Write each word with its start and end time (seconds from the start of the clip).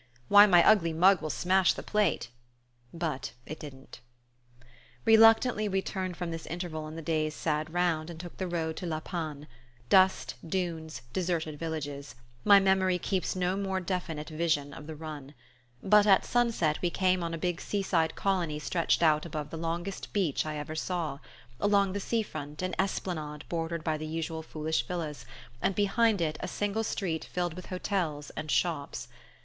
Why, 0.29 0.47
my 0.47 0.67
ugly 0.67 0.93
mug 0.93 1.21
will 1.21 1.29
smash 1.29 1.73
the 1.73 1.83
plate!" 1.83 2.29
But 2.91 3.33
it 3.45 3.59
didn't 3.59 3.99
Reluctantly 5.05 5.69
we 5.69 5.83
turned 5.83 6.17
from 6.17 6.31
this 6.31 6.47
interval 6.47 6.87
in 6.87 6.95
the 6.95 7.03
day's 7.03 7.35
sad 7.35 7.71
round, 7.71 8.09
and 8.09 8.19
took 8.19 8.37
the 8.37 8.47
road 8.47 8.75
to 8.77 8.87
La 8.87 8.99
Panne. 8.99 9.45
Dust, 9.89 10.33
dunes, 10.43 11.03
deserted 11.13 11.59
villages: 11.59 12.15
my 12.43 12.59
memory 12.59 12.97
keeps 12.97 13.35
no 13.35 13.55
more 13.55 13.79
definite 13.79 14.27
vision 14.29 14.73
of 14.73 14.87
the 14.87 14.95
run. 14.95 15.35
But 15.83 16.07
at 16.07 16.25
sunset 16.25 16.79
we 16.81 16.89
came 16.89 17.21
on 17.23 17.35
a 17.35 17.37
big 17.37 17.61
seaside 17.61 18.15
colony 18.15 18.57
stretched 18.57 19.03
out 19.03 19.23
above 19.27 19.51
the 19.51 19.55
longest 19.57 20.13
beach 20.13 20.47
I 20.47 20.57
ever 20.57 20.73
saw: 20.73 21.19
along 21.59 21.93
the 21.93 21.99
sea 21.99 22.23
front, 22.23 22.63
an 22.63 22.73
esplanade 22.79 23.43
bordered 23.49 23.83
by 23.83 23.97
the 23.99 24.07
usual 24.07 24.41
foolish 24.41 24.81
villas, 24.87 25.27
and 25.61 25.75
behind 25.75 26.21
it 26.21 26.37
a 26.39 26.47
single 26.47 26.83
street 26.83 27.23
filled 27.23 27.53
with 27.53 27.67
hotels 27.67 28.31
and 28.31 28.49
shops. 28.49 29.07